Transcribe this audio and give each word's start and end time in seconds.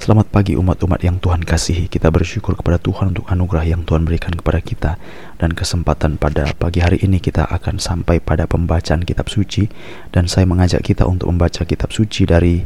Selamat 0.00 0.32
pagi 0.32 0.56
umat-umat 0.56 1.04
yang 1.04 1.20
Tuhan 1.20 1.44
kasihi. 1.44 1.84
Kita 1.84 2.08
bersyukur 2.08 2.56
kepada 2.56 2.80
Tuhan 2.80 3.12
untuk 3.12 3.28
anugerah 3.28 3.68
yang 3.68 3.84
Tuhan 3.84 4.08
berikan 4.08 4.32
kepada 4.32 4.56
kita 4.64 4.96
dan 5.36 5.52
kesempatan 5.52 6.16
pada 6.16 6.56
pagi 6.56 6.80
hari 6.80 7.04
ini 7.04 7.20
kita 7.20 7.44
akan 7.44 7.76
sampai 7.76 8.16
pada 8.16 8.48
pembacaan 8.48 9.04
kitab 9.04 9.28
suci 9.28 9.68
dan 10.08 10.24
saya 10.24 10.48
mengajak 10.48 10.80
kita 10.80 11.04
untuk 11.04 11.28
membaca 11.28 11.68
kitab 11.68 11.92
suci 11.92 12.24
dari 12.24 12.64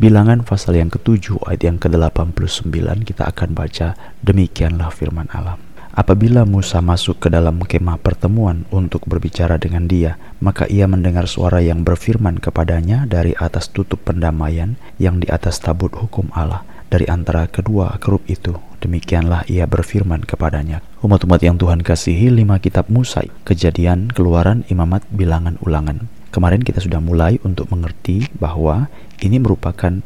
Bilangan 0.00 0.40
pasal 0.48 0.80
yang 0.80 0.88
ketujuh 0.88 1.44
ayat 1.44 1.68
yang 1.68 1.76
ke-89 1.76 2.72
kita 3.04 3.28
akan 3.28 3.52
baca 3.52 3.92
demikianlah 4.24 4.88
firman 4.88 5.28
Allah. 5.28 5.60
Apabila 5.90 6.46
Musa 6.46 6.78
masuk 6.78 7.18
ke 7.18 7.28
dalam 7.34 7.58
kemah 7.58 7.98
pertemuan 7.98 8.62
untuk 8.70 9.02
berbicara 9.10 9.58
dengan 9.58 9.90
dia, 9.90 10.22
maka 10.38 10.70
ia 10.70 10.86
mendengar 10.86 11.26
suara 11.26 11.58
yang 11.58 11.82
berfirman 11.82 12.38
kepadanya 12.38 13.10
dari 13.10 13.34
atas 13.34 13.74
tutup 13.74 13.98
pendamaian 14.06 14.78
yang 15.02 15.18
di 15.18 15.26
atas 15.26 15.58
tabut 15.58 15.90
hukum 15.98 16.30
Allah 16.30 16.62
dari 16.90 17.10
antara 17.10 17.50
kedua 17.50 17.98
kerub 17.98 18.22
itu. 18.30 18.54
Demikianlah 18.78 19.46
ia 19.50 19.66
berfirman 19.66 20.22
kepadanya. 20.22 20.78
Umat-umat 21.02 21.42
yang 21.42 21.58
Tuhan 21.58 21.82
kasihi 21.82 22.30
lima 22.30 22.62
kitab 22.62 22.86
Musa, 22.86 23.26
kejadian, 23.42 24.14
keluaran, 24.14 24.62
imamat, 24.70 25.06
bilangan, 25.10 25.58
ulangan. 25.62 26.06
Kemarin 26.30 26.62
kita 26.62 26.78
sudah 26.78 27.02
mulai 27.02 27.42
untuk 27.42 27.66
mengerti 27.74 28.30
bahwa 28.38 28.86
ini 29.18 29.42
merupakan 29.42 29.98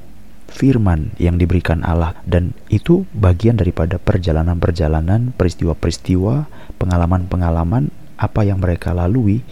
firman 0.54 1.10
yang 1.18 1.34
diberikan 1.34 1.82
Allah 1.82 2.14
dan 2.22 2.54
itu 2.70 3.02
bagian 3.10 3.58
daripada 3.58 3.98
perjalanan-perjalanan, 3.98 5.34
peristiwa-peristiwa, 5.34 6.46
pengalaman-pengalaman 6.78 7.90
apa 8.14 8.40
yang 8.46 8.62
mereka 8.62 8.94
lalui 8.94 9.42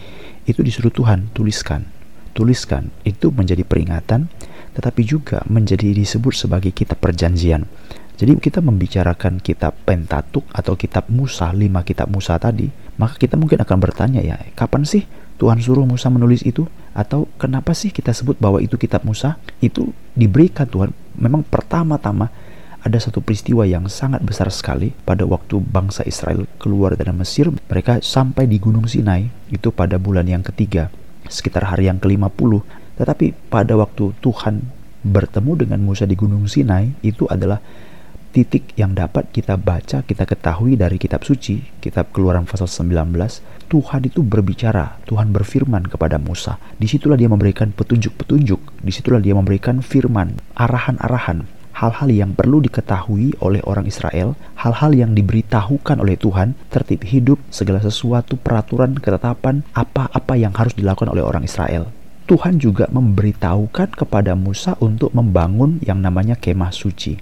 itu 0.47 0.63
disuruh 0.63 0.95
Tuhan 0.95 1.27
tuliskan. 1.35 1.83
Tuliskan 2.31 2.89
itu 3.03 3.29
menjadi 3.29 3.67
peringatan 3.67 4.31
tetapi 4.73 5.05
juga 5.05 5.45
menjadi 5.45 5.93
disebut 5.93 6.33
sebagai 6.33 6.73
kitab 6.73 6.97
perjanjian. 6.97 7.67
Jadi 8.17 8.37
kita 8.37 8.61
membicarakan 8.61 9.41
kitab 9.41 9.73
Pentatuk 9.85 10.45
atau 10.53 10.73
kitab 10.77 11.09
Musa, 11.09 11.49
lima 11.53 11.81
kitab 11.81 12.09
Musa 12.09 12.37
tadi, 12.37 12.69
maka 12.97 13.17
kita 13.17 13.37
mungkin 13.37 13.61
akan 13.61 13.77
bertanya 13.77 14.21
ya, 14.21 14.37
kapan 14.53 14.85
sih 14.85 15.05
Tuhan 15.41 15.59
suruh 15.59 15.85
Musa 15.87 16.07
menulis 16.13 16.45
itu? 16.45 16.69
Atau 16.93 17.25
kenapa 17.41 17.73
sih 17.73 17.89
kita 17.89 18.13
sebut 18.13 18.37
bahwa 18.37 18.61
itu 18.61 18.77
kitab 18.77 19.01
Musa? 19.03 19.41
Itu 19.59 19.91
diberikan 20.13 20.69
Tuhan. 20.69 20.93
Memang 21.17 21.41
pertama-tama 21.41 22.29
ada 22.83 22.99
satu 22.99 23.23
peristiwa 23.23 23.63
yang 23.63 23.87
sangat 23.87 24.19
besar 24.21 24.51
sekali 24.51 24.91
pada 25.07 25.23
waktu 25.23 25.63
bangsa 25.63 26.03
Israel 26.03 26.45
keluar 26.59 26.99
dari 26.99 27.15
Mesir. 27.15 27.47
Mereka 27.49 28.03
sampai 28.03 28.45
di 28.45 28.59
Gunung 28.59 28.85
Sinai 28.85 29.31
itu 29.49 29.71
pada 29.71 29.95
bulan 29.95 30.27
yang 30.27 30.43
ketiga, 30.43 30.91
sekitar 31.31 31.71
hari 31.71 31.87
yang 31.87 31.97
ke-50. 32.03 32.59
Tetapi 32.99 33.49
pada 33.49 33.73
waktu 33.79 34.11
Tuhan 34.19 34.67
bertemu 35.03 35.51
dengan 35.65 35.79
Musa 35.81 36.03
di 36.03 36.15
Gunung 36.19 36.45
Sinai 36.45 36.91
itu 37.01 37.23
adalah 37.25 37.63
titik 38.33 38.73
yang 38.75 38.97
dapat 38.97 39.29
kita 39.29 39.55
baca, 39.55 40.01
kita 40.01 40.25
ketahui 40.25 40.73
dari 40.73 40.97
kitab 40.97 41.21
suci, 41.21 41.61
kitab 41.77 42.09
keluaran 42.09 42.49
pasal 42.49 42.65
19, 42.65 43.62
Tuhan 43.73 44.05
itu 44.05 44.21
berbicara, 44.21 45.01
Tuhan 45.09 45.33
berfirman 45.33 45.89
kepada 45.89 46.21
Musa. 46.21 46.61
Di 46.77 46.85
situlah 46.85 47.17
dia 47.17 47.25
memberikan 47.25 47.73
petunjuk-petunjuk, 47.73 48.85
di 48.85 48.91
situlah 48.93 49.17
dia 49.17 49.33
memberikan 49.33 49.81
firman, 49.81 50.37
arahan-arahan, 50.53 51.49
hal-hal 51.73 52.05
yang 52.13 52.37
perlu 52.37 52.61
diketahui 52.61 53.33
oleh 53.41 53.65
orang 53.65 53.89
Israel, 53.89 54.37
hal-hal 54.61 54.93
yang 54.93 55.17
diberitahukan 55.17 55.97
oleh 55.97 56.13
Tuhan, 56.21 56.53
tertib 56.69 57.01
hidup, 57.01 57.41
segala 57.49 57.81
sesuatu, 57.81 58.37
peraturan, 58.37 58.93
ketetapan, 59.01 59.65
apa-apa 59.73 60.37
yang 60.37 60.53
harus 60.53 60.77
dilakukan 60.77 61.09
oleh 61.09 61.25
orang 61.25 61.41
Israel. 61.41 61.89
Tuhan 62.29 62.61
juga 62.61 62.85
memberitahukan 62.93 63.97
kepada 63.97 64.37
Musa 64.37 64.77
untuk 64.85 65.17
membangun 65.17 65.81
yang 65.81 65.97
namanya 65.97 66.37
kemah 66.37 66.69
suci. 66.69 67.17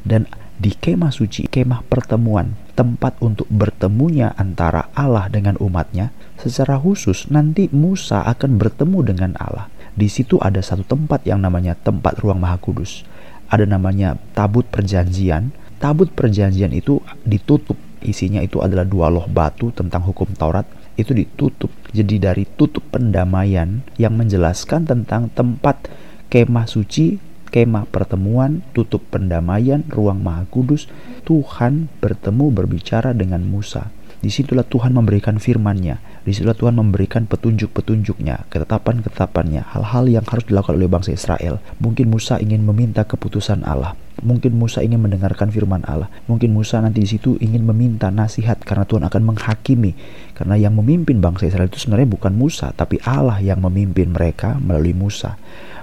Dan 0.00 0.24
di 0.56 0.72
kemah 0.72 1.12
suci, 1.12 1.44
kemah 1.44 1.84
pertemuan, 1.84 2.56
tempat 2.72 3.18
untuk 3.20 3.46
bertemunya 3.50 4.32
antara 4.38 4.88
Allah 4.96 5.26
dengan 5.28 5.58
umatnya, 5.60 6.14
secara 6.40 6.80
khusus 6.80 7.28
nanti 7.28 7.68
Musa 7.70 8.24
akan 8.24 8.56
bertemu 8.56 8.98
dengan 9.04 9.32
Allah. 9.38 9.68
Di 9.94 10.06
situ 10.06 10.38
ada 10.38 10.62
satu 10.62 10.86
tempat 10.86 11.26
yang 11.26 11.42
namanya 11.42 11.74
tempat 11.74 12.22
ruang 12.22 12.40
maha 12.40 12.56
kudus. 12.56 13.02
Ada 13.50 13.66
namanya 13.66 14.14
tabut 14.32 14.64
perjanjian. 14.70 15.50
Tabut 15.82 16.08
perjanjian 16.14 16.70
itu 16.70 17.02
ditutup. 17.26 17.76
Isinya 18.00 18.40
itu 18.40 18.64
adalah 18.64 18.88
dua 18.88 19.12
loh 19.12 19.28
batu 19.28 19.74
tentang 19.74 20.06
hukum 20.06 20.32
Taurat. 20.38 20.64
Itu 20.94 21.12
ditutup. 21.12 21.68
Jadi 21.90 22.16
dari 22.22 22.44
tutup 22.46 22.86
pendamaian 22.94 23.82
yang 23.98 24.14
menjelaskan 24.14 24.86
tentang 24.86 25.28
tempat 25.34 25.90
kemah 26.30 26.70
suci 26.70 27.29
kemah 27.50 27.90
pertemuan, 27.90 28.62
tutup 28.72 29.02
pendamaian, 29.10 29.82
ruang 29.90 30.22
maha 30.22 30.46
kudus, 30.48 30.86
Tuhan 31.26 31.90
bertemu 31.98 32.54
berbicara 32.54 33.10
dengan 33.12 33.44
Musa. 33.44 33.90
Di 34.20 34.28
situlah 34.28 34.68
Tuhan 34.68 34.92
memberikan 34.92 35.40
firman-Nya. 35.40 36.20
Di 36.20 36.36
situlah 36.36 36.52
Tuhan 36.52 36.76
memberikan 36.76 37.24
petunjuk-petunjuknya, 37.24 38.52
ketetapan-ketetapannya, 38.52 39.64
hal-hal 39.64 40.04
yang 40.12 40.24
harus 40.28 40.44
dilakukan 40.44 40.76
oleh 40.76 40.92
bangsa 40.92 41.16
Israel. 41.16 41.64
Mungkin 41.80 42.12
Musa 42.12 42.36
ingin 42.36 42.60
meminta 42.60 43.08
keputusan 43.08 43.64
Allah. 43.64 43.96
Mungkin 44.20 44.52
Musa 44.52 44.84
ingin 44.84 45.00
mendengarkan 45.00 45.48
firman 45.48 45.80
Allah. 45.88 46.12
Mungkin 46.28 46.52
Musa 46.52 46.80
nanti 46.80 47.00
di 47.00 47.08
situ 47.08 47.40
ingin 47.40 47.64
meminta 47.64 48.12
nasihat 48.12 48.60
karena 48.60 48.84
Tuhan 48.84 49.04
akan 49.08 49.22
menghakimi. 49.32 49.92
Karena 50.36 50.60
yang 50.60 50.76
memimpin 50.76 51.24
bangsa 51.24 51.48
Israel 51.48 51.72
itu 51.72 51.80
sebenarnya 51.80 52.08
bukan 52.08 52.32
Musa, 52.36 52.72
tapi 52.76 53.00
Allah 53.04 53.40
yang 53.40 53.64
memimpin 53.64 54.12
mereka 54.12 54.60
melalui 54.60 54.92
Musa. 54.92 55.40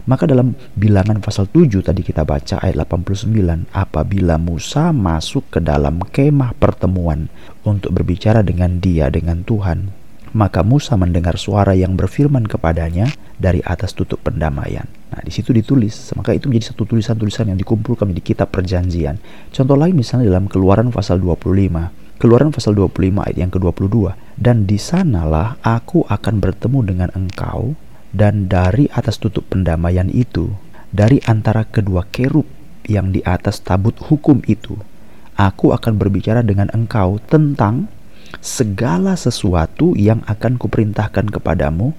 Maka 0.08 0.24
dalam 0.24 0.56
bilangan 0.80 1.20
pasal 1.20 1.52
7 1.52 1.84
tadi 1.84 2.00
kita 2.00 2.24
baca 2.24 2.64
ayat 2.64 2.80
89, 2.80 3.68
apabila 3.76 4.40
Musa 4.40 4.96
masuk 4.96 5.52
ke 5.52 5.60
dalam 5.60 6.00
kemah 6.00 6.56
pertemuan 6.56 7.28
untuk 7.68 7.92
berbicara 7.92 8.40
dengan 8.40 8.80
dia 8.80 9.12
dengan 9.12 9.44
Tuhan, 9.44 9.92
maka 10.32 10.64
Musa 10.64 10.96
mendengar 10.96 11.36
suara 11.36 11.76
yang 11.76 12.00
berfirman 12.00 12.48
kepadanya 12.48 13.12
dari 13.36 13.60
atas 13.68 13.92
tutup 13.92 14.24
pendamaian. 14.24 14.97
Nah, 15.08 15.24
di 15.24 15.32
situ 15.32 15.56
ditulis, 15.56 16.12
maka 16.20 16.36
itu 16.36 16.52
menjadi 16.52 16.76
satu 16.76 16.84
tulisan-tulisan 16.84 17.48
yang 17.48 17.60
dikumpulkan 17.60 18.12
di 18.12 18.20
kitab 18.20 18.52
perjanjian. 18.52 19.16
Contoh 19.56 19.80
lain 19.80 19.96
misalnya 19.96 20.28
dalam 20.28 20.52
Keluaran 20.52 20.92
pasal 20.92 21.24
25. 21.24 22.20
Keluaran 22.20 22.52
pasal 22.52 22.76
25 22.76 23.24
ayat 23.24 23.38
yang 23.40 23.52
ke-22. 23.54 24.12
Dan 24.36 24.68
di 24.68 24.76
sanalah 24.76 25.56
aku 25.64 26.04
akan 26.12 26.44
bertemu 26.44 26.80
dengan 26.84 27.10
engkau 27.16 27.78
dan 28.12 28.52
dari 28.52 28.88
atas 28.92 29.20
tutup 29.20 29.48
pendamaian 29.48 30.08
itu, 30.12 30.52
dari 30.92 31.20
antara 31.28 31.68
kedua 31.68 32.08
kerub 32.10 32.48
yang 32.88 33.12
di 33.12 33.20
atas 33.24 33.60
tabut 33.64 33.96
hukum 34.00 34.42
itu, 34.48 34.80
aku 35.36 35.76
akan 35.76 36.00
berbicara 36.00 36.42
dengan 36.42 36.72
engkau 36.72 37.20
tentang 37.28 37.92
segala 38.40 39.16
sesuatu 39.16 39.96
yang 39.96 40.24
akan 40.28 40.56
kuperintahkan 40.58 41.32
kepadamu 41.32 41.94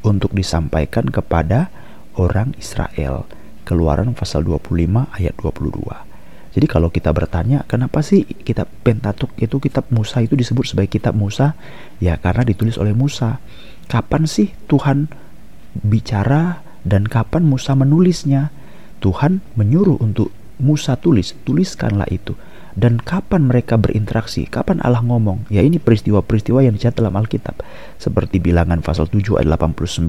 untuk 0.00 0.32
disampaikan 0.32 1.08
kepada 1.08 1.68
orang 2.16 2.56
Israel. 2.58 3.28
Keluaran 3.68 4.16
pasal 4.16 4.42
25 4.42 5.10
ayat 5.14 5.34
22. 5.38 6.10
Jadi 6.50 6.66
kalau 6.66 6.90
kita 6.90 7.14
bertanya, 7.14 7.62
kenapa 7.70 8.02
sih 8.02 8.26
kitab 8.26 8.66
Pentatuk 8.82 9.30
itu 9.38 9.62
kitab 9.62 9.86
Musa 9.94 10.18
itu 10.18 10.34
disebut 10.34 10.66
sebagai 10.66 10.90
kitab 10.98 11.14
Musa? 11.14 11.54
Ya 12.02 12.18
karena 12.18 12.42
ditulis 12.42 12.74
oleh 12.74 12.90
Musa. 12.90 13.38
Kapan 13.86 14.26
sih 14.26 14.50
Tuhan 14.66 15.06
bicara 15.86 16.66
dan 16.82 17.06
kapan 17.06 17.46
Musa 17.46 17.78
menulisnya. 17.78 18.50
Tuhan 18.98 19.40
menyuruh 19.54 20.02
untuk 20.02 20.34
Musa 20.60 20.98
tulis, 20.98 21.32
tuliskanlah 21.46 22.10
itu. 22.12 22.34
Dan 22.80 22.96
kapan 22.96 23.44
mereka 23.44 23.76
berinteraksi? 23.76 24.48
Kapan 24.48 24.80
Allah 24.80 25.04
ngomong? 25.04 25.52
Ya 25.52 25.60
ini 25.60 25.76
peristiwa-peristiwa 25.76 26.64
yang 26.64 26.72
dicatat 26.72 27.04
dalam 27.04 27.12
Alkitab. 27.12 27.60
Seperti 28.00 28.40
bilangan 28.40 28.80
pasal 28.80 29.04
7 29.04 29.36
ayat 29.36 29.52
89, 29.52 30.08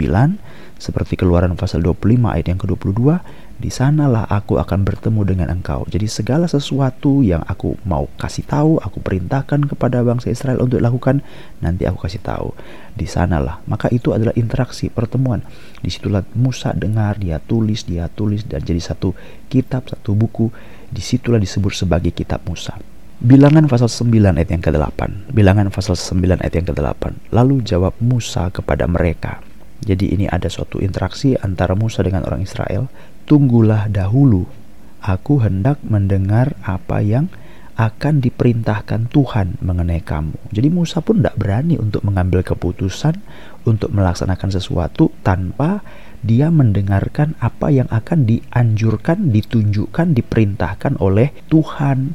seperti 0.80 1.20
keluaran 1.20 1.60
pasal 1.60 1.84
25 1.84 2.32
ayat 2.32 2.48
yang 2.48 2.56
ke-22, 2.64 3.20
di 3.60 3.68
sanalah 3.68 4.24
aku 4.24 4.56
akan 4.56 4.88
bertemu 4.88 5.22
dengan 5.28 5.48
engkau. 5.52 5.84
Jadi 5.92 6.08
segala 6.08 6.48
sesuatu 6.48 7.20
yang 7.20 7.44
aku 7.44 7.76
mau 7.84 8.08
kasih 8.16 8.48
tahu, 8.48 8.80
aku 8.80 9.04
perintahkan 9.04 9.68
kepada 9.68 10.00
bangsa 10.08 10.32
Israel 10.32 10.64
untuk 10.64 10.80
lakukan, 10.80 11.20
nanti 11.60 11.84
aku 11.84 12.08
kasih 12.08 12.24
tahu. 12.24 12.56
Di 12.96 13.04
sanalah. 13.04 13.60
Maka 13.68 13.92
itu 13.92 14.16
adalah 14.16 14.32
interaksi, 14.40 14.88
pertemuan. 14.88 15.44
Di 15.84 15.92
situlah 15.92 16.24
Musa 16.40 16.72
dengar, 16.72 17.20
dia 17.20 17.44
tulis, 17.44 17.84
dia 17.84 18.08
tulis, 18.08 18.48
dan 18.48 18.64
jadi 18.64 18.80
satu 18.80 19.12
kitab, 19.52 19.92
satu 19.92 20.16
buku. 20.16 20.48
Di 20.92 21.00
situlah 21.00 21.40
disebut 21.40 21.72
sebagai 21.72 22.12
kitab 22.12 22.44
Musa. 22.46 22.76
Bilangan 23.22 23.70
pasal 23.70 23.88
9 23.88 24.36
ayat 24.36 24.50
yang 24.50 24.64
ke-8. 24.66 25.32
Bilangan 25.32 25.72
pasal 25.72 25.96
9 25.96 26.42
ayat 26.42 26.54
yang 26.58 26.68
ke-8. 26.68 27.32
Lalu 27.32 27.64
jawab 27.64 27.96
Musa 28.04 28.52
kepada 28.52 28.90
mereka. 28.90 29.40
Jadi 29.82 30.14
ini 30.14 30.30
ada 30.30 30.46
suatu 30.46 30.78
interaksi 30.78 31.34
antara 31.40 31.74
Musa 31.74 32.06
dengan 32.06 32.22
orang 32.28 32.46
Israel 32.46 32.86
Tunggulah 33.32 33.88
dahulu, 33.88 34.44
aku 35.00 35.40
hendak 35.40 35.80
mendengar 35.88 36.52
apa 36.66 37.00
yang 37.00 37.32
akan 37.80 38.20
diperintahkan 38.20 39.08
Tuhan 39.08 39.62
mengenai 39.64 40.04
kamu. 40.04 40.36
Jadi 40.52 40.68
Musa 40.68 41.00
pun 41.00 41.24
tidak 41.24 41.40
berani 41.40 41.80
untuk 41.80 42.04
mengambil 42.04 42.44
keputusan 42.44 43.16
untuk 43.64 43.90
melaksanakan 43.96 44.50
sesuatu 44.52 45.16
tanpa 45.24 45.80
dia 46.22 46.54
mendengarkan 46.54 47.34
apa 47.42 47.74
yang 47.74 47.90
akan 47.90 48.30
dianjurkan, 48.30 49.34
ditunjukkan, 49.34 50.14
diperintahkan 50.14 51.02
oleh 51.02 51.34
Tuhan. 51.50 52.14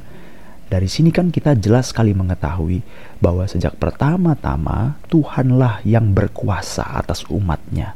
Dari 0.67 0.91
sini 0.91 1.15
kan 1.15 1.31
kita 1.31 1.55
jelas 1.59 1.95
sekali 1.95 2.11
mengetahui 2.11 2.83
bahwa 3.23 3.47
sejak 3.47 3.79
pertama-tama 3.79 4.99
Tuhanlah 5.07 5.83
yang 5.87 6.11
berkuasa 6.11 6.83
atas 6.99 7.23
umatnya. 7.31 7.95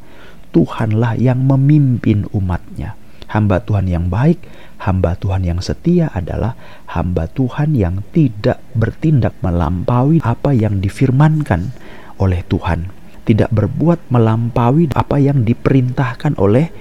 Tuhanlah 0.51 1.19
yang 1.19 1.43
memimpin 1.47 2.27
umatnya. 2.31 2.95
Hamba 3.31 3.63
Tuhan 3.63 3.87
yang 3.87 4.11
baik, 4.11 4.43
hamba 4.83 5.15
Tuhan 5.15 5.47
yang 5.47 5.63
setia 5.63 6.11
adalah 6.11 6.59
hamba 6.91 7.31
Tuhan 7.31 7.79
yang 7.79 8.03
tidak 8.11 8.59
bertindak 8.75 9.39
melampaui 9.39 10.19
apa 10.19 10.51
yang 10.51 10.83
difirmankan 10.83 11.71
oleh 12.19 12.43
Tuhan, 12.51 12.91
tidak 13.31 13.55
berbuat 13.55 14.11
melampaui 14.11 14.91
apa 14.91 15.23
yang 15.23 15.47
diperintahkan 15.47 16.35
oleh 16.35 16.75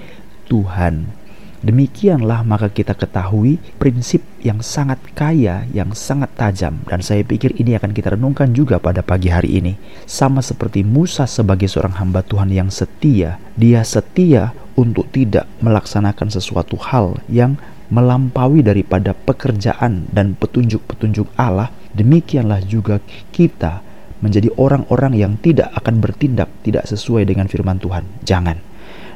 Tuhan. 0.50 1.22
Demikianlah 1.60 2.40
maka 2.42 2.72
kita 2.72 2.96
ketahui 2.96 3.60
prinsip 3.76 4.24
yang 4.40 4.64
sangat 4.64 4.98
kaya, 5.12 5.68
yang 5.70 5.92
sangat 5.92 6.32
tajam 6.34 6.80
dan 6.88 7.04
saya 7.04 7.20
pikir 7.22 7.54
ini 7.60 7.76
akan 7.76 7.92
kita 7.92 8.16
renungkan 8.16 8.50
juga 8.56 8.80
pada 8.82 9.04
pagi 9.04 9.30
hari 9.30 9.62
ini. 9.62 9.76
Sama 10.08 10.42
seperti 10.42 10.82
Musa 10.82 11.28
sebagai 11.28 11.68
seorang 11.68 12.00
hamba 12.00 12.24
Tuhan 12.24 12.50
yang 12.50 12.72
setia, 12.72 13.36
dia 13.54 13.84
setia 13.84 14.56
untuk 14.74 15.06
tidak 15.12 15.44
melaksanakan 15.60 16.32
sesuatu 16.32 16.80
hal 16.80 17.20
yang 17.28 17.60
melampaui 17.92 18.64
daripada 18.64 19.12
pekerjaan 19.12 20.08
dan 20.10 20.32
petunjuk-petunjuk 20.34 21.28
Allah. 21.36 21.68
Demikianlah 21.92 22.64
juga 22.64 23.04
kita 23.36 23.84
menjadi 24.20 24.52
orang-orang 24.56 25.16
yang 25.16 25.32
tidak 25.40 25.72
akan 25.76 26.00
bertindak 26.00 26.48
tidak 26.64 26.84
sesuai 26.88 27.28
dengan 27.28 27.48
firman 27.48 27.80
Tuhan. 27.80 28.04
Jangan. 28.24 28.60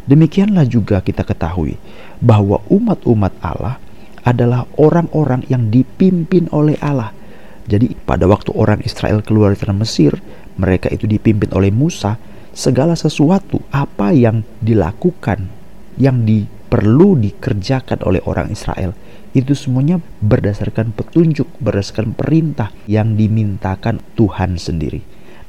Demikianlah 0.04 0.68
juga 0.68 1.00
kita 1.00 1.24
ketahui 1.24 1.80
bahwa 2.20 2.60
umat-umat 2.68 3.32
Allah 3.40 3.80
adalah 4.24 4.68
orang-orang 4.76 5.44
yang 5.48 5.68
dipimpin 5.68 6.48
oleh 6.52 6.76
Allah. 6.80 7.12
Jadi 7.64 7.96
pada 8.04 8.28
waktu 8.28 8.52
orang 8.52 8.84
Israel 8.84 9.24
keluar 9.24 9.56
dari 9.56 9.72
Mesir, 9.72 10.12
mereka 10.60 10.92
itu 10.92 11.08
dipimpin 11.08 11.48
oleh 11.56 11.72
Musa, 11.72 12.20
segala 12.52 12.92
sesuatu 12.92 13.64
apa 13.72 14.12
yang 14.12 14.44
dilakukan, 14.60 15.48
yang 15.96 16.28
di, 16.28 16.44
perlu 16.44 17.16
dikerjakan 17.16 18.04
oleh 18.04 18.20
orang 18.28 18.52
Israel, 18.52 18.92
itu 19.34 19.52
semuanya 19.52 19.98
berdasarkan 20.22 20.94
petunjuk, 20.94 21.50
berdasarkan 21.58 22.14
perintah 22.14 22.70
yang 22.86 23.18
dimintakan 23.18 23.98
Tuhan 24.14 24.56
sendiri. 24.56 25.02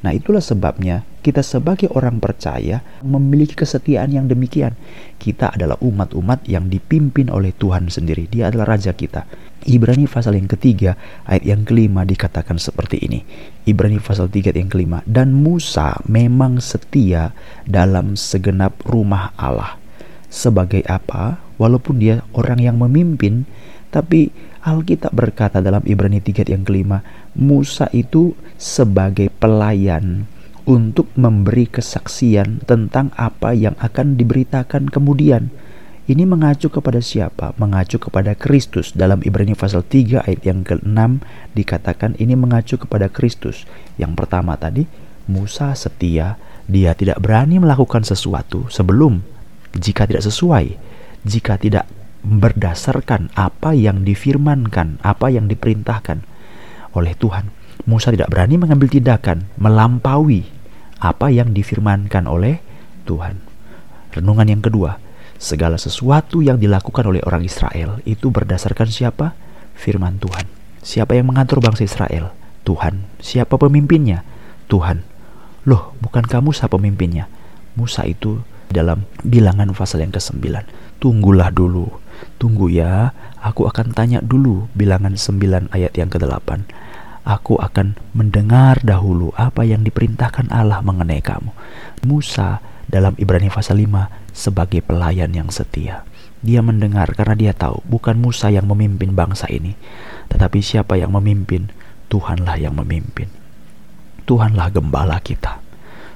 Nah, 0.04 0.14
itulah 0.14 0.44
sebabnya 0.44 1.02
kita 1.24 1.42
sebagai 1.42 1.90
orang 1.90 2.22
percaya 2.22 2.78
memiliki 3.02 3.58
kesetiaan 3.58 4.14
yang 4.14 4.30
demikian. 4.30 4.78
Kita 5.18 5.50
adalah 5.50 5.74
umat-umat 5.82 6.46
yang 6.46 6.70
dipimpin 6.70 7.26
oleh 7.26 7.50
Tuhan 7.50 7.90
sendiri. 7.90 8.30
Dia 8.30 8.54
adalah 8.54 8.78
raja 8.78 8.94
kita. 8.94 9.26
Ibrani 9.66 10.06
pasal 10.06 10.38
yang 10.38 10.46
ketiga 10.46 10.94
ayat 11.26 11.42
yang 11.42 11.66
kelima 11.66 12.06
dikatakan 12.06 12.54
seperti 12.54 13.02
ini. 13.02 13.26
Ibrani 13.66 13.98
pasal 13.98 14.30
3 14.30 14.54
ayat 14.54 14.58
yang 14.62 14.70
kelima. 14.70 15.02
Dan 15.02 15.34
Musa 15.34 15.98
memang 16.06 16.62
setia 16.62 17.34
dalam 17.66 18.14
segenap 18.14 18.78
rumah 18.86 19.34
Allah. 19.34 19.74
Sebagai 20.30 20.86
apa? 20.86 21.42
Walaupun 21.58 21.98
dia 21.98 22.22
orang 22.36 22.62
yang 22.62 22.78
memimpin, 22.78 23.48
tapi 23.96 24.28
Alkitab 24.60 25.16
berkata 25.16 25.64
dalam 25.64 25.80
Ibrani 25.88 26.20
3 26.20 26.44
ayat 26.44 26.52
yang 26.52 26.68
kelima, 26.68 27.00
Musa 27.32 27.88
itu 27.96 28.36
sebagai 28.60 29.32
pelayan 29.32 30.28
untuk 30.68 31.08
memberi 31.16 31.64
kesaksian 31.64 32.60
tentang 32.68 33.08
apa 33.16 33.56
yang 33.56 33.72
akan 33.80 34.20
diberitakan 34.20 34.92
kemudian. 34.92 35.48
Ini 36.06 36.28
mengacu 36.28 36.68
kepada 36.68 37.00
siapa? 37.00 37.56
Mengacu 37.56 37.96
kepada 37.96 38.36
Kristus. 38.36 38.92
Dalam 38.92 39.24
Ibrani 39.24 39.56
pasal 39.56 39.80
3 39.80 40.28
ayat 40.28 40.42
yang 40.44 40.60
ke-6 40.60 41.24
dikatakan 41.56 42.12
ini 42.20 42.36
mengacu 42.36 42.76
kepada 42.76 43.08
Kristus. 43.08 43.64
Yang 43.96 44.12
pertama 44.12 44.60
tadi, 44.60 44.84
Musa 45.24 45.72
setia, 45.72 46.36
dia 46.68 46.92
tidak 46.92 47.18
berani 47.24 47.58
melakukan 47.58 48.04
sesuatu 48.04 48.68
sebelum 48.68 49.24
jika 49.72 50.04
tidak 50.06 50.22
sesuai, 50.22 50.78
jika 51.26 51.58
tidak 51.58 51.86
berdasarkan 52.26 53.30
apa 53.38 53.70
yang 53.78 54.02
difirmankan, 54.02 54.98
apa 55.06 55.30
yang 55.30 55.46
diperintahkan 55.46 56.26
oleh 56.98 57.14
Tuhan. 57.14 57.54
Musa 57.86 58.10
tidak 58.10 58.34
berani 58.34 58.58
mengambil 58.58 58.90
tindakan 58.90 59.46
melampaui 59.62 60.42
apa 60.98 61.30
yang 61.30 61.54
difirmankan 61.54 62.26
oleh 62.26 62.58
Tuhan. 63.06 63.38
Renungan 64.10 64.48
yang 64.50 64.62
kedua, 64.64 64.98
segala 65.38 65.78
sesuatu 65.78 66.42
yang 66.42 66.58
dilakukan 66.58 67.06
oleh 67.06 67.22
orang 67.22 67.46
Israel 67.46 68.02
itu 68.02 68.34
berdasarkan 68.34 68.90
siapa? 68.90 69.38
Firman 69.78 70.18
Tuhan. 70.18 70.50
Siapa 70.82 71.14
yang 71.14 71.30
mengatur 71.30 71.62
bangsa 71.62 71.86
Israel? 71.86 72.34
Tuhan. 72.66 73.06
Siapa 73.22 73.54
pemimpinnya? 73.54 74.26
Tuhan. 74.66 75.06
Loh, 75.68 75.94
bukan 76.02 76.26
kamu 76.26 76.50
siapa 76.50 76.74
pemimpinnya? 76.74 77.30
Musa 77.78 78.02
itu 78.08 78.42
dalam 78.72 79.06
bilangan 79.22 79.70
pasal 79.76 80.02
yang 80.02 80.10
ke-9. 80.10 80.42
Tunggulah 80.98 81.52
dulu. 81.54 81.86
Tunggu 82.36 82.68
ya, 82.68 83.16
aku 83.40 83.64
akan 83.68 83.96
tanya 83.96 84.20
dulu 84.20 84.68
bilangan 84.76 85.16
9 85.16 85.72
ayat 85.72 85.92
yang 85.96 86.12
ke-8 86.12 86.64
aku 87.26 87.58
akan 87.58 87.98
mendengar 88.14 88.78
dahulu 88.86 89.34
apa 89.34 89.66
yang 89.66 89.82
diperintahkan 89.82 90.46
Allah 90.54 90.78
mengenai 90.78 91.18
kamu. 91.18 91.50
Musa 92.06 92.62
dalam 92.86 93.18
Ibrani 93.18 93.50
pasal 93.50 93.82
5 93.82 94.30
sebagai 94.30 94.78
pelayan 94.86 95.34
yang 95.34 95.50
setia. 95.50 96.06
Dia 96.46 96.62
mendengar 96.62 97.10
karena 97.18 97.34
dia 97.34 97.52
tahu 97.52 97.82
bukan 97.82 98.14
Musa 98.14 98.46
yang 98.54 98.70
memimpin 98.70 99.10
bangsa 99.18 99.50
ini, 99.50 99.74
tetapi 100.30 100.62
siapa 100.62 100.94
yang 100.94 101.10
memimpin? 101.10 101.66
Tuhanlah 102.06 102.62
yang 102.62 102.78
memimpin. 102.78 103.26
Tuhanlah 104.30 104.70
gembala 104.70 105.18
kita. 105.18 105.58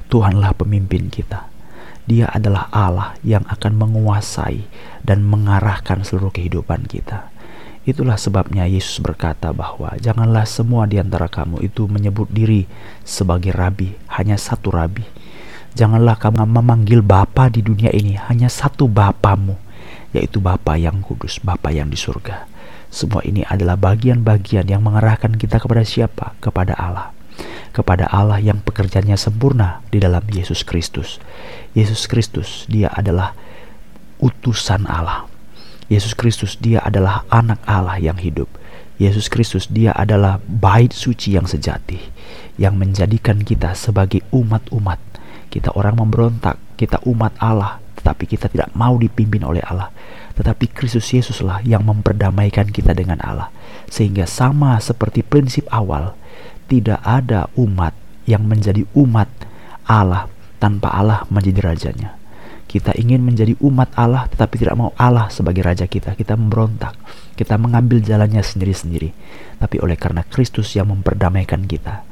Tuhanlah 0.07 0.55
pemimpin 0.55 1.11
kita. 1.11 1.50
Dia 2.11 2.27
adalah 2.27 2.67
Allah 2.75 3.15
yang 3.23 3.47
akan 3.47 3.79
menguasai 3.79 4.67
dan 5.07 5.23
mengarahkan 5.23 6.03
seluruh 6.03 6.35
kehidupan 6.35 6.91
kita. 6.91 7.31
Itulah 7.87 8.19
sebabnya 8.19 8.67
Yesus 8.67 8.99
berkata 8.99 9.55
bahwa 9.55 9.95
janganlah 9.95 10.43
semua 10.43 10.91
di 10.91 10.99
antara 10.99 11.31
kamu 11.31 11.63
itu 11.63 11.87
menyebut 11.87 12.27
diri 12.35 12.67
sebagai 13.07 13.55
rabi, 13.55 13.95
hanya 14.11 14.35
satu 14.35 14.75
rabi. 14.75 15.07
Janganlah 15.79 16.19
kamu 16.19 16.51
memanggil 16.51 16.99
Bapa 16.99 17.47
di 17.47 17.63
dunia 17.63 17.95
ini, 17.95 18.19
hanya 18.27 18.51
satu 18.51 18.91
Bapamu, 18.91 19.55
yaitu 20.11 20.43
Bapa 20.43 20.75
yang 20.75 20.99
kudus, 21.07 21.39
Bapa 21.39 21.71
yang 21.71 21.87
di 21.87 21.97
surga. 21.97 22.51
Semua 22.91 23.23
ini 23.23 23.47
adalah 23.47 23.79
bagian-bagian 23.79 24.67
yang 24.67 24.83
mengarahkan 24.83 25.39
kita 25.39 25.63
kepada 25.63 25.87
siapa? 25.87 26.35
Kepada 26.43 26.75
Allah. 26.75 27.15
Kepada 27.71 28.11
Allah 28.11 28.43
yang 28.43 28.61
pekerjaannya 28.63 29.15
sempurna 29.15 29.85
di 29.95 30.03
dalam 30.03 30.27
Yesus 30.27 30.67
Kristus. 30.67 31.23
Yesus 31.73 32.11
Kristus, 32.11 32.67
dia 32.67 32.91
adalah 32.91 33.33
utusan 34.19 34.85
Allah 34.91 35.31
Yesus 35.91 36.15
Kristus 36.15 36.55
dia 36.55 36.79
adalah 36.87 37.27
anak 37.35 37.67
Allah 37.67 37.99
yang 37.99 38.15
hidup. 38.23 38.47
Yesus 39.03 39.27
Kristus 39.27 39.67
dia 39.67 39.91
adalah 39.91 40.39
bait 40.47 40.95
suci 40.95 41.35
yang 41.35 41.51
sejati 41.51 41.99
yang 42.63 42.79
menjadikan 42.79 43.43
kita 43.43 43.75
sebagai 43.75 44.23
umat-umat. 44.31 45.03
Kita 45.51 45.75
orang 45.75 45.99
memberontak, 45.99 46.63
kita 46.79 47.03
umat 47.11 47.35
Allah, 47.43 47.83
tetapi 47.99 48.23
kita 48.31 48.47
tidak 48.47 48.71
mau 48.79 48.95
dipimpin 49.03 49.43
oleh 49.43 49.67
Allah. 49.67 49.91
Tetapi 50.39 50.71
Kristus 50.71 51.11
Yesuslah 51.11 51.67
yang 51.67 51.83
memperdamaikan 51.83 52.71
kita 52.71 52.95
dengan 52.95 53.19
Allah. 53.19 53.51
Sehingga 53.91 54.31
sama 54.31 54.79
seperti 54.79 55.27
prinsip 55.27 55.67
awal, 55.75 56.15
tidak 56.71 57.03
ada 57.03 57.51
umat 57.59 57.93
yang 58.29 58.47
menjadi 58.47 58.87
umat 58.95 59.27
Allah 59.91 60.31
tanpa 60.63 60.93
Allah 60.95 61.27
menjadi 61.33 61.73
rajanya. 61.73 62.21
Kita 62.71 62.95
ingin 62.95 63.27
menjadi 63.27 63.59
umat 63.67 63.91
Allah 63.99 64.31
tetapi 64.31 64.55
tidak 64.63 64.79
mau 64.79 64.95
Allah 64.95 65.27
sebagai 65.27 65.67
raja 65.67 65.91
kita. 65.91 66.15
Kita 66.15 66.39
memberontak. 66.39 66.95
Kita 67.35 67.59
mengambil 67.59 67.99
jalannya 67.99 68.39
sendiri-sendiri. 68.39 69.11
Tapi 69.59 69.83
oleh 69.83 69.99
karena 69.99 70.23
Kristus 70.23 70.71
yang 70.79 70.87
memperdamaikan 70.87 71.67
kita. 71.67 72.07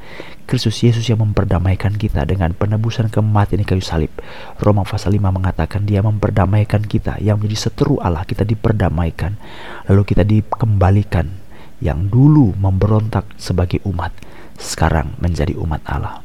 Kristus 0.50 0.82
Yesus 0.82 1.06
yang 1.06 1.22
memperdamaikan 1.22 1.94
kita 1.94 2.26
dengan 2.26 2.58
penebusan 2.58 3.06
kematian 3.06 3.62
di 3.62 3.66
kayu 3.70 3.84
salib. 3.84 4.10
Roma 4.58 4.82
pasal 4.82 5.14
5 5.14 5.30
mengatakan 5.30 5.86
dia 5.86 6.02
memperdamaikan 6.02 6.82
kita 6.82 7.22
yang 7.22 7.38
menjadi 7.38 7.70
seteru 7.70 8.02
Allah. 8.02 8.26
Kita 8.26 8.42
diperdamaikan. 8.42 9.38
Lalu 9.86 10.02
kita 10.02 10.26
dikembalikan 10.26 11.47
yang 11.78 12.10
dulu 12.10 12.54
memberontak 12.58 13.26
sebagai 13.38 13.82
umat. 13.86 14.14
Sekarang 14.58 15.14
menjadi 15.22 15.54
umat 15.58 15.82
Allah. 15.86 16.22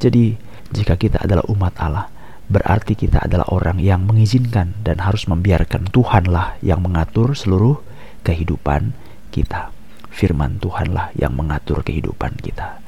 Jadi 0.00 0.36
jika 0.72 0.96
kita 0.96 1.24
adalah 1.24 1.44
umat 1.52 1.74
Allah, 1.80 2.08
berarti 2.48 2.92
kita 2.92 3.24
adalah 3.24 3.48
orang 3.52 3.80
yang 3.80 4.04
mengizinkan 4.04 4.76
dan 4.84 5.00
harus 5.00 5.24
membiarkan 5.28 5.88
Tuhanlah 5.88 6.60
yang 6.60 6.84
mengatur 6.84 7.32
seluruh 7.32 7.80
kehidupan 8.24 8.92
kita. 9.32 9.72
firman 10.14 10.62
Tuhanlah 10.62 11.10
yang 11.18 11.34
mengatur 11.34 11.82
kehidupan 11.82 12.38
kita. 12.38 12.83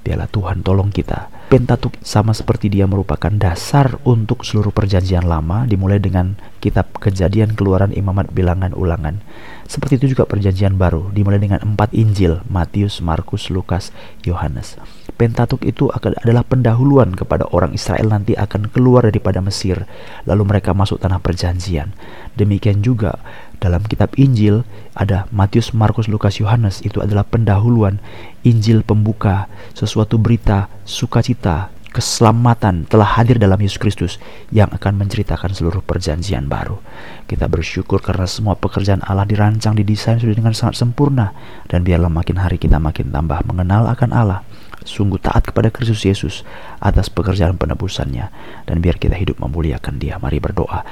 Biarlah 0.00 0.32
Tuhan 0.32 0.64
tolong 0.64 0.88
kita. 0.88 1.28
Pentatuk 1.50 1.98
sama 2.00 2.30
seperti 2.30 2.70
dia 2.70 2.86
merupakan 2.86 3.28
dasar 3.34 3.98
untuk 4.06 4.46
seluruh 4.46 4.70
perjanjian 4.70 5.26
lama 5.26 5.66
dimulai 5.66 5.98
dengan 5.98 6.38
kitab 6.62 6.94
kejadian 7.02 7.58
keluaran 7.58 7.90
imamat 7.90 8.30
bilangan 8.30 8.70
ulangan. 8.70 9.18
Seperti 9.66 9.98
itu 9.98 10.14
juga 10.14 10.30
perjanjian 10.30 10.78
baru 10.78 11.10
dimulai 11.10 11.42
dengan 11.42 11.58
empat 11.62 11.90
Injil 11.90 12.40
Matius, 12.46 13.02
Markus, 13.02 13.50
Lukas, 13.50 13.90
Yohanes. 14.22 14.78
Pentatuk 15.18 15.66
itu 15.66 15.90
adalah 15.92 16.46
pendahuluan 16.46 17.12
kepada 17.12 17.44
orang 17.50 17.74
Israel 17.74 18.08
nanti 18.14 18.38
akan 18.38 18.70
keluar 18.72 19.04
daripada 19.04 19.42
Mesir 19.44 19.84
lalu 20.24 20.42
mereka 20.48 20.70
masuk 20.72 21.02
tanah 21.02 21.18
perjanjian. 21.18 21.92
Demikian 22.38 22.80
juga 22.80 23.18
dalam 23.60 23.84
kitab 23.84 24.16
Injil 24.16 24.64
ada 24.96 25.28
Matius, 25.30 25.76
Markus, 25.76 26.08
Lukas, 26.08 26.40
Yohanes. 26.40 26.80
Itu 26.80 27.04
adalah 27.04 27.28
pendahuluan 27.28 28.00
Injil 28.42 28.82
pembuka 28.82 29.46
sesuatu 29.76 30.16
berita 30.16 30.72
sukacita 30.88 31.68
keselamatan 31.90 32.86
telah 32.86 33.18
hadir 33.18 33.36
dalam 33.36 33.58
Yesus 33.58 33.78
Kristus 33.82 34.12
yang 34.54 34.70
akan 34.70 34.94
menceritakan 35.04 35.50
seluruh 35.50 35.82
perjanjian 35.82 36.46
baru. 36.46 36.78
Kita 37.26 37.50
bersyukur 37.50 37.98
karena 37.98 38.30
semua 38.30 38.54
pekerjaan 38.54 39.02
Allah 39.02 39.26
dirancang, 39.26 39.74
didesain 39.74 40.22
sudah 40.22 40.34
dengan 40.34 40.54
sangat 40.54 40.78
sempurna. 40.78 41.34
Dan 41.66 41.82
biarlah 41.82 42.10
makin 42.10 42.38
hari 42.38 42.62
kita 42.62 42.78
makin 42.78 43.10
tambah 43.10 43.42
mengenal 43.46 43.90
akan 43.90 44.10
Allah. 44.14 44.40
Sungguh 44.80 45.20
taat 45.20 45.44
kepada 45.44 45.68
Kristus 45.68 46.08
Yesus 46.08 46.34
atas 46.80 47.12
pekerjaan 47.12 47.58
penebusannya. 47.58 48.32
Dan 48.64 48.80
biar 48.80 48.96
kita 48.96 49.18
hidup 49.18 49.42
memuliakan 49.42 50.00
dia. 50.00 50.16
Mari 50.16 50.40
berdoa 50.40 50.86